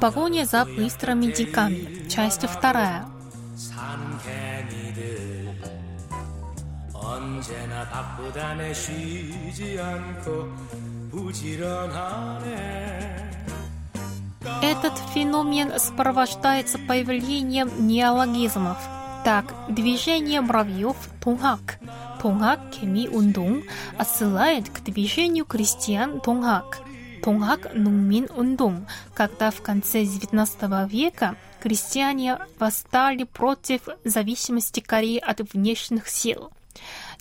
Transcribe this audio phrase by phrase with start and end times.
[0.00, 2.08] Погоня за быстрыми деньгами.
[2.08, 3.06] Часть вторая.
[3.56, 5.56] 산 개미들
[6.92, 10.48] 언제나 바쁘다네 쉬지 않고
[11.10, 12.56] 부지런하네
[14.62, 18.78] Этот феномен сопровождается появлением неологизмов.
[19.24, 21.80] Так, движение муравьев Тунгак,
[22.22, 23.64] Тунгак Кеми Ундун
[23.98, 26.78] отсылает к движению крестьян Тунгак,
[27.23, 36.09] Тунгак Нунмин Ундун, когда в конце XIX века крестьяне восстали против зависимости Кореи от внешних
[36.09, 36.51] сил.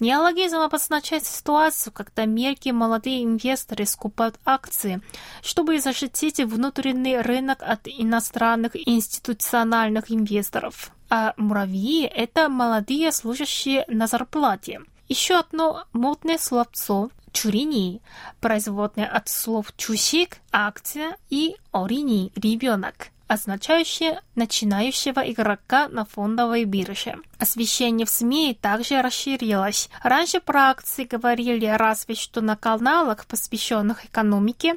[0.01, 5.03] Неологизм обозначает ситуацию, когда мелкие молодые инвесторы скупают акции,
[5.43, 10.93] чтобы защитить внутренний рынок от иностранных институциональных инвесторов.
[11.11, 14.81] А муравьи– это молодые служащие на зарплате.
[15.11, 18.01] Еще одно модное словцо– чурини,
[18.41, 27.15] производное от слов чусик, акция и орини, ребенок означающее начинающего игрока на фондовой бирже.
[27.39, 29.89] Освещение в СМИ также расширилось.
[30.03, 34.75] Раньше про акции говорили разве что на каналах, посвященных экономике,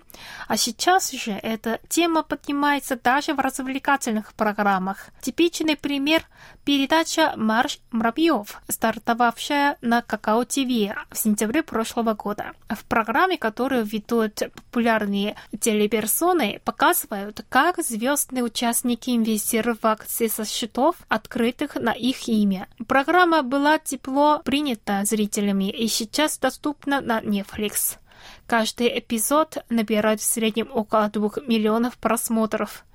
[0.47, 5.08] а сейчас же эта тема поднимается даже в развлекательных программах.
[5.22, 6.24] Типичный пример–
[6.63, 12.52] передача «Марш муравьев», стартовавшая на Какао ТВ в сентябре прошлого года.
[12.69, 20.96] В программе, которую ведут популярные телеперсоны, показывают, как звездные участники инвестируют в акции со счетов,
[21.08, 22.68] открытых на их имя.
[22.88, 27.98] Программа была тепло принята зрителями и сейчас доступна на Netflix.
[28.46, 32.86] Каждый эпизод набирает в среднем около двух миллионов просмотров.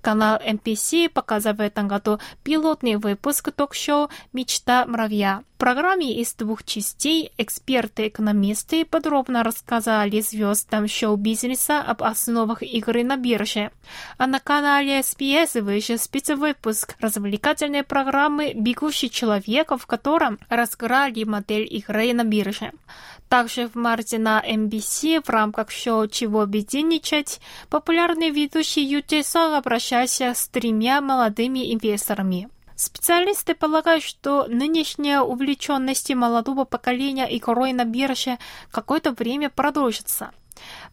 [0.00, 5.42] Канал MPC показывает на году пилотный выпуск ток-шоу «Мечта муравья».
[5.58, 13.72] В программе из двух частей эксперты-экономисты подробно рассказали звездам шоу-бизнеса об основах игры на бирже.
[14.18, 22.12] А на канале SBS вышел спецвыпуск развлекательной программы «Бегущий человек», в котором разыграли модель игры
[22.12, 22.70] на бирже.
[23.28, 30.32] Также в марте на MBC в рамках шоу «Чего бездельничать» популярный ведущий Ю Сон обращался
[30.34, 32.48] с тремя молодыми инвесторами.
[32.76, 38.38] Специалисты полагают, что нынешняя увлеченность молодого поколения игрой на бирже
[38.70, 40.30] какое-то время продолжится.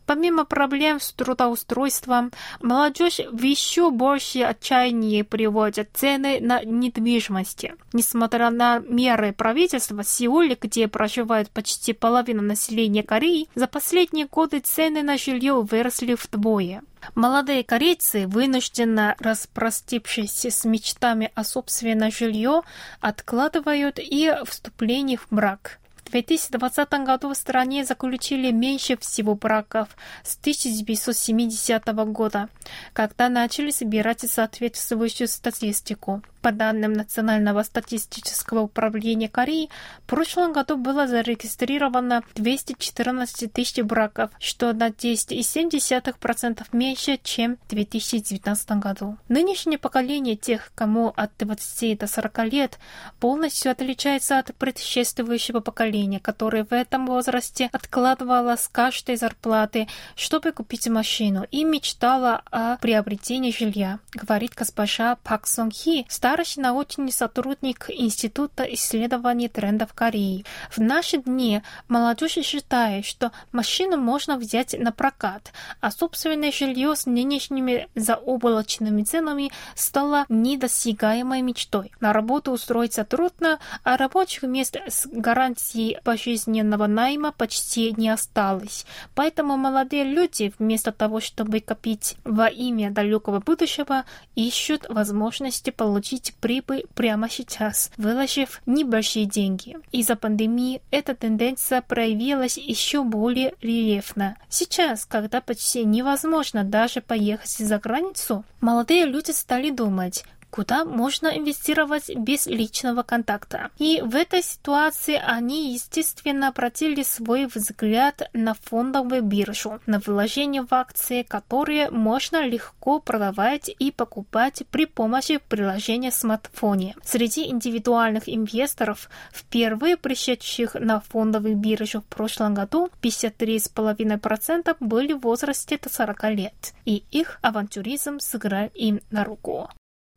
[0.05, 7.65] Помимо проблем с трудоустройством, молодежь в еще большее отчаяние приводит цены на недвижимость.
[7.91, 14.59] Несмотря на меры правительства, в Сеуле, где проживает почти половина населения Кореи, за последние годы
[14.59, 16.83] цены на жилье выросли вдвое.
[17.13, 22.61] Молодые корейцы, вынужденно распростившись с мечтами о собственном жилье,
[22.99, 25.79] откладывают и вступление в брак.
[26.05, 29.89] В 2020 году в стране заключили меньше всего браков
[30.23, 32.47] с 1970 года,
[32.93, 36.21] когда начали собирать соответствующую статистику.
[36.41, 39.71] По данным Национального статистического управления Кореи,
[40.03, 48.71] в прошлом году было зарегистрировано 214 тысяч браков, что на 10,7% меньше, чем в 2019
[48.73, 49.17] году.
[49.27, 52.77] Нынешнее поколение тех, кому от 20 до 40 лет,
[53.19, 60.87] полностью отличается от предшествующего поколения, которое в этом возрасте откладывало с каждой зарплаты, чтобы купить
[60.87, 68.63] машину и мечтала о приобретении жилья, говорит госпожа Пак Сон Хи, старший научный сотрудник Института
[68.63, 70.45] исследований трендов Кореи.
[70.69, 77.05] В наши дни молодежь считает, что машину можно взять на прокат, а собственное жилье с
[77.05, 81.91] нынешними заоблачными ценами стало недосягаемой мечтой.
[81.99, 88.85] На работу устроиться трудно, а рабочих мест с гарантией пожизненного найма почти не осталось.
[89.13, 94.03] Поэтому молодые люди вместо того, чтобы копить во имя далекого будущего,
[94.35, 99.77] ищут возможности получить прибыль прямо сейчас, выложив небольшие деньги.
[99.91, 104.37] Из-за пандемии эта тенденция проявилась еще более рельефно.
[104.49, 110.23] Сейчас, когда почти невозможно даже поехать за границу, молодые люди стали думать,
[110.55, 113.71] куда можно инвестировать без личного контакта.
[113.77, 120.73] И в этой ситуации они, естественно, обратили свой взгляд на фондовую биржу, на вложения в
[120.73, 126.95] акции, которые можно легко продавать и покупать при помощи приложения в смартфоне.
[127.03, 135.77] Среди индивидуальных инвесторов, впервые пришедших на фондовую биржу в прошлом году, 53,5% были в возрасте
[135.77, 139.69] до 40 лет, и их авантюризм сыграл им на руку.